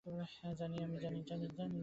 হ্যাঁ, 0.05 0.53
জানি। 0.55 0.77